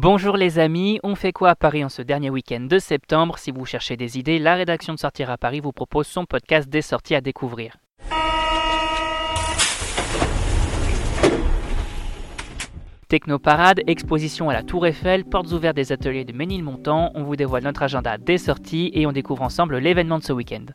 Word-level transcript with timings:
Bonjour 0.00 0.36
les 0.36 0.60
amis, 0.60 1.00
on 1.02 1.16
fait 1.16 1.32
quoi 1.32 1.50
à 1.50 1.54
Paris 1.56 1.84
en 1.84 1.88
ce 1.88 2.02
dernier 2.02 2.30
week-end 2.30 2.60
de 2.60 2.78
septembre 2.78 3.36
Si 3.36 3.50
vous 3.50 3.64
cherchez 3.64 3.96
des 3.96 4.16
idées, 4.16 4.38
la 4.38 4.54
rédaction 4.54 4.94
de 4.94 4.98
Sortir 5.00 5.28
à 5.28 5.36
Paris 5.36 5.58
vous 5.58 5.72
propose 5.72 6.06
son 6.06 6.24
podcast 6.24 6.68
des 6.68 6.82
sorties 6.82 7.16
à 7.16 7.20
découvrir. 7.20 7.78
Technoparade, 13.08 13.80
exposition 13.88 14.48
à 14.50 14.52
la 14.52 14.62
Tour 14.62 14.86
Eiffel, 14.86 15.24
portes 15.24 15.50
ouvertes 15.50 15.74
des 15.74 15.90
ateliers 15.90 16.24
de 16.24 16.32
Ménilmontant, 16.32 17.10
on 17.16 17.24
vous 17.24 17.34
dévoile 17.34 17.64
notre 17.64 17.82
agenda 17.82 18.18
des 18.18 18.38
sorties 18.38 18.92
et 18.94 19.04
on 19.04 19.10
découvre 19.10 19.42
ensemble 19.42 19.78
l'événement 19.78 20.20
de 20.20 20.22
ce 20.22 20.32
week-end. 20.32 20.66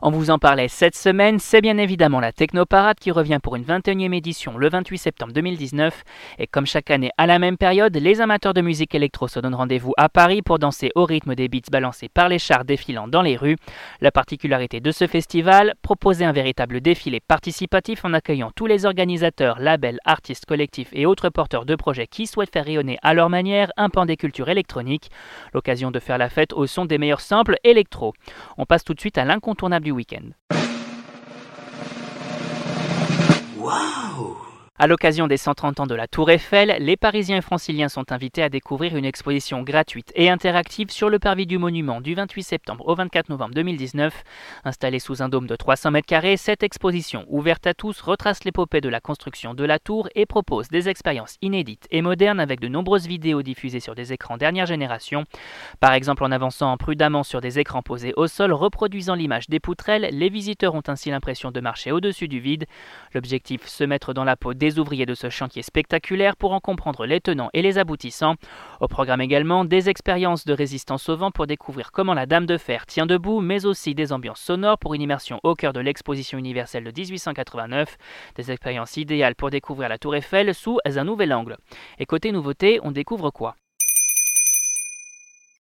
On 0.00 0.12
vous 0.12 0.30
en 0.30 0.38
parlait 0.38 0.68
cette 0.68 0.94
semaine, 0.94 1.40
c'est 1.40 1.60
bien 1.60 1.76
évidemment 1.76 2.20
la 2.20 2.30
Technoparade 2.30 3.00
qui 3.00 3.10
revient 3.10 3.40
pour 3.42 3.56
une 3.56 3.64
21e 3.64 4.14
édition 4.14 4.56
le 4.56 4.68
28 4.68 4.96
septembre 4.96 5.32
2019. 5.32 6.04
Et 6.38 6.46
comme 6.46 6.66
chaque 6.66 6.92
année 6.92 7.10
à 7.16 7.26
la 7.26 7.40
même 7.40 7.56
période, 7.56 7.96
les 7.96 8.20
amateurs 8.20 8.54
de 8.54 8.60
musique 8.60 8.94
électro 8.94 9.26
se 9.26 9.40
donnent 9.40 9.56
rendez-vous 9.56 9.94
à 9.96 10.08
Paris 10.08 10.40
pour 10.40 10.60
danser 10.60 10.92
au 10.94 11.04
rythme 11.04 11.34
des 11.34 11.48
beats 11.48 11.68
balancés 11.72 12.08
par 12.08 12.28
les 12.28 12.38
chars 12.38 12.64
défilant 12.64 13.08
dans 13.08 13.22
les 13.22 13.36
rues. 13.36 13.56
La 14.00 14.12
particularité 14.12 14.78
de 14.78 14.92
ce 14.92 15.08
festival, 15.08 15.74
proposer 15.82 16.24
un 16.24 16.30
véritable 16.30 16.80
défilé 16.80 17.18
participatif 17.18 18.04
en 18.04 18.14
accueillant 18.14 18.52
tous 18.54 18.66
les 18.66 18.86
organisateurs, 18.86 19.58
labels, 19.58 19.98
artistes, 20.04 20.46
collectifs 20.46 20.90
et 20.92 21.06
autres 21.06 21.28
porteurs 21.28 21.64
de 21.64 21.74
projets 21.74 22.06
qui 22.06 22.28
souhaitent 22.28 22.52
faire 22.52 22.66
rayonner 22.66 22.98
à 23.02 23.14
leur 23.14 23.30
manière 23.30 23.72
un 23.76 23.90
pan 23.90 24.06
des 24.06 24.16
cultures 24.16 24.48
électroniques. 24.48 25.10
L'occasion 25.52 25.90
de 25.90 25.98
faire 25.98 26.18
la 26.18 26.28
fête 26.28 26.52
au 26.52 26.68
son 26.68 26.84
des 26.84 26.98
meilleurs 26.98 27.20
samples 27.20 27.56
électro. 27.64 28.14
On 28.58 28.64
passe 28.64 28.84
tout 28.84 28.94
de 28.94 29.00
suite 29.00 29.18
à 29.18 29.24
l'incontournable 29.24 29.87
week-end. 29.94 30.34
À 34.80 34.86
l'occasion 34.86 35.26
des 35.26 35.38
130 35.38 35.80
ans 35.80 35.86
de 35.88 35.94
la 35.96 36.06
Tour 36.06 36.30
Eiffel, 36.30 36.76
les 36.78 36.96
Parisiens 36.96 37.38
et 37.38 37.40
Franciliens 37.40 37.88
sont 37.88 38.12
invités 38.12 38.44
à 38.44 38.48
découvrir 38.48 38.94
une 38.94 39.04
exposition 39.04 39.64
gratuite 39.64 40.12
et 40.14 40.30
interactive 40.30 40.92
sur 40.92 41.10
le 41.10 41.18
parvis 41.18 41.46
du 41.46 41.58
monument 41.58 42.00
du 42.00 42.14
28 42.14 42.44
septembre 42.44 42.86
au 42.86 42.94
24 42.94 43.28
novembre 43.28 43.56
2019. 43.56 44.22
Installée 44.64 45.00
sous 45.00 45.20
un 45.20 45.28
dôme 45.28 45.48
de 45.48 45.56
300 45.56 45.90
mètres 45.90 46.06
carrés, 46.06 46.36
cette 46.36 46.62
exposition, 46.62 47.24
ouverte 47.26 47.66
à 47.66 47.74
tous, 47.74 48.00
retrace 48.00 48.44
l'épopée 48.44 48.80
de 48.80 48.88
la 48.88 49.00
construction 49.00 49.52
de 49.52 49.64
la 49.64 49.80
tour 49.80 50.08
et 50.14 50.26
propose 50.26 50.68
des 50.68 50.88
expériences 50.88 51.38
inédites 51.42 51.88
et 51.90 52.00
modernes 52.00 52.38
avec 52.38 52.60
de 52.60 52.68
nombreuses 52.68 53.08
vidéos 53.08 53.42
diffusées 53.42 53.80
sur 53.80 53.96
des 53.96 54.12
écrans 54.12 54.36
dernière 54.36 54.66
génération. 54.66 55.24
Par 55.80 55.92
exemple, 55.92 56.22
en 56.22 56.30
avançant 56.30 56.76
prudemment 56.76 57.24
sur 57.24 57.40
des 57.40 57.58
écrans 57.58 57.82
posés 57.82 58.12
au 58.16 58.28
sol, 58.28 58.52
reproduisant 58.52 59.16
l'image 59.16 59.48
des 59.48 59.58
poutrelles, 59.58 60.08
les 60.12 60.28
visiteurs 60.28 60.76
ont 60.76 60.84
ainsi 60.86 61.10
l'impression 61.10 61.50
de 61.50 61.58
marcher 61.58 61.90
au-dessus 61.90 62.28
du 62.28 62.38
vide. 62.38 62.66
L'objectif, 63.12 63.66
se 63.66 63.82
mettre 63.82 64.14
dans 64.14 64.22
la 64.22 64.36
peau 64.36 64.54
des 64.54 64.67
ouvriers 64.76 65.06
de 65.06 65.14
ce 65.14 65.30
chantier 65.30 65.62
spectaculaire 65.62 66.36
pour 66.36 66.52
en 66.52 66.60
comprendre 66.60 67.06
les 67.06 67.20
tenants 67.20 67.50
et 67.54 67.62
les 67.62 67.78
aboutissants. 67.78 68.34
Au 68.80 68.88
programme 68.88 69.20
également 69.20 69.64
des 69.64 69.88
expériences 69.88 70.44
de 70.44 70.52
résistance 70.52 71.08
au 71.08 71.16
vent 71.16 71.30
pour 71.30 71.46
découvrir 71.46 71.92
comment 71.92 72.14
la 72.14 72.26
Dame 72.26 72.46
de 72.46 72.58
Fer 72.58 72.86
tient 72.86 73.06
debout, 73.06 73.40
mais 73.40 73.64
aussi 73.64 73.94
des 73.94 74.12
ambiances 74.12 74.40
sonores 74.40 74.78
pour 74.78 74.94
une 74.94 75.02
immersion 75.02 75.40
au 75.42 75.54
cœur 75.54 75.72
de 75.72 75.80
l'exposition 75.80 76.38
universelle 76.38 76.84
de 76.84 76.90
1889, 76.90 77.96
des 78.34 78.50
expériences 78.50 78.96
idéales 78.96 79.36
pour 79.36 79.50
découvrir 79.50 79.88
la 79.88 79.98
Tour 79.98 80.16
Eiffel 80.16 80.54
sous 80.54 80.78
un 80.84 81.04
nouvel 81.04 81.32
angle. 81.32 81.56
Et 81.98 82.06
côté 82.06 82.32
nouveauté, 82.32 82.80
on 82.82 82.90
découvre 82.90 83.30
quoi? 83.30 83.54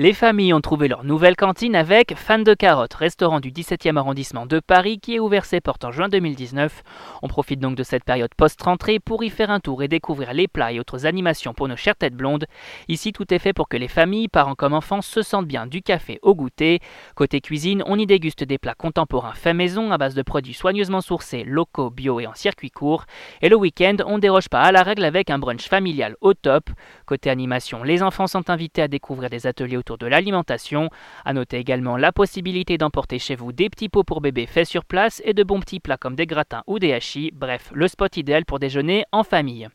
Les 0.00 0.14
familles 0.14 0.54
ont 0.54 0.62
trouvé 0.62 0.88
leur 0.88 1.04
nouvelle 1.04 1.36
cantine 1.36 1.76
avec 1.76 2.14
Fan 2.16 2.42
de 2.42 2.54
Carottes, 2.54 2.94
restaurant 2.94 3.38
du 3.38 3.50
17e 3.50 3.98
arrondissement 3.98 4.46
de 4.46 4.58
Paris 4.58 4.98
qui 4.98 5.16
est 5.16 5.18
ouvert 5.18 5.44
ses 5.44 5.60
portes 5.60 5.84
en 5.84 5.92
juin 5.92 6.08
2019. 6.08 6.82
On 7.20 7.28
profite 7.28 7.60
donc 7.60 7.76
de 7.76 7.82
cette 7.82 8.04
période 8.04 8.30
post-rentrée 8.34 8.98
pour 8.98 9.22
y 9.22 9.28
faire 9.28 9.50
un 9.50 9.60
tour 9.60 9.82
et 9.82 9.88
découvrir 9.88 10.32
les 10.32 10.48
plats 10.48 10.72
et 10.72 10.80
autres 10.80 11.04
animations 11.04 11.52
pour 11.52 11.68
nos 11.68 11.76
chères 11.76 11.96
têtes 11.96 12.14
blondes. 12.14 12.46
Ici, 12.88 13.12
tout 13.12 13.34
est 13.34 13.38
fait 13.38 13.52
pour 13.52 13.68
que 13.68 13.76
les 13.76 13.88
familles, 13.88 14.28
parents 14.28 14.54
comme 14.54 14.72
enfants, 14.72 15.02
se 15.02 15.20
sentent 15.20 15.46
bien 15.46 15.66
du 15.66 15.82
café 15.82 16.18
au 16.22 16.34
goûter. 16.34 16.80
Côté 17.14 17.42
cuisine, 17.42 17.82
on 17.84 17.98
y 17.98 18.06
déguste 18.06 18.42
des 18.42 18.56
plats 18.56 18.74
contemporains 18.74 19.34
faits 19.34 19.54
maison 19.54 19.92
à 19.92 19.98
base 19.98 20.14
de 20.14 20.22
produits 20.22 20.54
soigneusement 20.54 21.02
sourcés, 21.02 21.44
locaux, 21.44 21.90
bio 21.90 22.20
et 22.20 22.26
en 22.26 22.34
circuit 22.34 22.70
court. 22.70 23.04
Et 23.42 23.50
le 23.50 23.56
week-end, 23.56 23.96
on 24.06 24.16
déroge 24.16 24.48
pas 24.48 24.62
à 24.62 24.72
la 24.72 24.82
règle 24.82 25.04
avec 25.04 25.28
un 25.28 25.38
brunch 25.38 25.68
familial 25.68 26.16
au 26.22 26.32
top. 26.32 26.70
Côté 27.04 27.28
animation, 27.28 27.82
les 27.82 28.02
enfants 28.02 28.28
sont 28.28 28.48
invités 28.48 28.80
à 28.80 28.88
découvrir 28.88 29.28
des 29.28 29.46
ateliers 29.46 29.76
autour 29.80 29.98
de 29.98 30.06
l'alimentation. 30.06 30.88
À 31.24 31.32
noter 31.32 31.58
également 31.58 31.96
la 31.96 32.12
possibilité 32.12 32.78
d'emporter 32.78 33.18
chez 33.18 33.34
vous 33.34 33.50
des 33.52 33.68
petits 33.68 33.88
pots 33.88 34.04
pour 34.04 34.20
bébés 34.20 34.46
faits 34.46 34.68
sur 34.68 34.84
place 34.84 35.20
et 35.24 35.34
de 35.34 35.42
bons 35.42 35.60
petits 35.60 35.80
plats 35.80 35.96
comme 35.96 36.14
des 36.14 36.26
gratins 36.26 36.62
ou 36.68 36.78
des 36.78 36.92
hachis, 36.92 37.32
bref, 37.34 37.70
le 37.74 37.88
spot 37.88 38.16
idéal 38.16 38.44
pour 38.44 38.60
déjeuner 38.60 39.04
en 39.10 39.24
famille. 39.24 39.68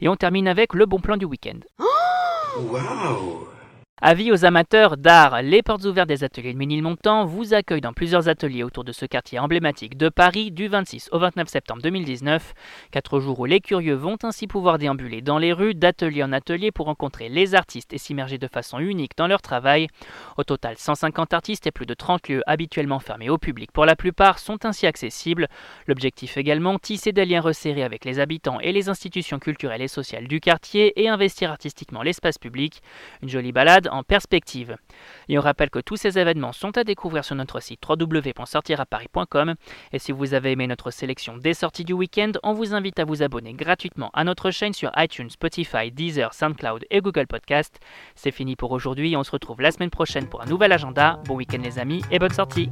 Et 0.00 0.08
on 0.08 0.16
termine 0.16 0.48
avec 0.48 0.74
le 0.74 0.86
bon 0.86 0.98
plan 0.98 1.16
du 1.16 1.26
week-end. 1.26 1.60
Avis 4.02 4.32
aux 4.32 4.46
amateurs 4.46 4.96
d'art, 4.96 5.42
les 5.42 5.62
portes 5.62 5.84
ouvertes 5.84 6.08
des 6.08 6.24
ateliers 6.24 6.54
de 6.54 6.58
Ménilmontant 6.58 7.26
vous 7.26 7.52
accueillent 7.52 7.82
dans 7.82 7.92
plusieurs 7.92 8.30
ateliers 8.30 8.62
autour 8.62 8.82
de 8.82 8.92
ce 8.92 9.04
quartier 9.04 9.38
emblématique 9.38 9.98
de 9.98 10.08
Paris 10.08 10.50
du 10.50 10.68
26 10.68 11.10
au 11.12 11.18
29 11.18 11.46
septembre 11.48 11.82
2019. 11.82 12.54
Quatre 12.92 13.20
jours 13.20 13.40
où 13.40 13.44
les 13.44 13.60
curieux 13.60 13.96
vont 13.96 14.16
ainsi 14.22 14.46
pouvoir 14.46 14.78
déambuler 14.78 15.20
dans 15.20 15.36
les 15.36 15.52
rues 15.52 15.74
d'atelier 15.74 16.22
en 16.22 16.32
atelier 16.32 16.72
pour 16.72 16.86
rencontrer 16.86 17.28
les 17.28 17.54
artistes 17.54 17.92
et 17.92 17.98
s'immerger 17.98 18.38
de 18.38 18.48
façon 18.48 18.78
unique 18.78 19.18
dans 19.18 19.26
leur 19.26 19.42
travail. 19.42 19.86
Au 20.38 20.44
total, 20.44 20.78
150 20.78 21.34
artistes 21.34 21.66
et 21.66 21.70
plus 21.70 21.84
de 21.84 21.92
30 21.92 22.26
lieux 22.30 22.42
habituellement 22.46 23.00
fermés 23.00 23.28
au 23.28 23.36
public 23.36 23.70
pour 23.70 23.84
la 23.84 23.96
plupart 23.96 24.38
sont 24.38 24.64
ainsi 24.64 24.86
accessibles. 24.86 25.46
L'objectif 25.86 26.38
également, 26.38 26.78
tisser 26.78 27.12
des 27.12 27.26
liens 27.26 27.42
resserrés 27.42 27.84
avec 27.84 28.06
les 28.06 28.18
habitants 28.18 28.60
et 28.60 28.72
les 28.72 28.88
institutions 28.88 29.38
culturelles 29.38 29.82
et 29.82 29.88
sociales 29.88 30.26
du 30.26 30.40
quartier 30.40 30.98
et 31.02 31.10
investir 31.10 31.50
artistiquement 31.50 32.00
l'espace 32.00 32.38
public. 32.38 32.80
Une 33.20 33.28
jolie 33.28 33.52
balade 33.52 33.89
en 33.90 34.02
perspective. 34.02 34.76
Et 35.28 35.38
on 35.38 35.42
rappelle 35.42 35.70
que 35.70 35.78
tous 35.78 35.96
ces 35.96 36.18
événements 36.18 36.52
sont 36.52 36.76
à 36.76 36.84
découvrir 36.84 37.24
sur 37.24 37.34
notre 37.36 37.60
site 37.60 37.80
www.sortiraparis.com 37.88 39.54
et 39.92 39.98
si 39.98 40.12
vous 40.12 40.34
avez 40.34 40.52
aimé 40.52 40.66
notre 40.66 40.90
sélection 40.90 41.36
des 41.36 41.54
sorties 41.54 41.84
du 41.84 41.92
week-end, 41.92 42.32
on 42.42 42.52
vous 42.52 42.74
invite 42.74 42.98
à 42.98 43.04
vous 43.04 43.22
abonner 43.22 43.52
gratuitement 43.52 44.10
à 44.14 44.24
notre 44.24 44.50
chaîne 44.50 44.72
sur 44.72 44.90
iTunes, 44.96 45.30
Spotify, 45.30 45.90
Deezer, 45.90 46.34
SoundCloud 46.34 46.84
et 46.90 47.00
Google 47.00 47.26
Podcast. 47.26 47.78
C'est 48.14 48.30
fini 48.30 48.56
pour 48.56 48.72
aujourd'hui, 48.72 49.16
on 49.16 49.24
se 49.24 49.30
retrouve 49.30 49.60
la 49.60 49.70
semaine 49.70 49.90
prochaine 49.90 50.28
pour 50.28 50.42
un 50.42 50.46
nouvel 50.46 50.72
agenda. 50.72 51.20
Bon 51.26 51.34
week-end 51.34 51.60
les 51.62 51.78
amis 51.78 52.02
et 52.10 52.18
bonne 52.18 52.32
sortie 52.32 52.70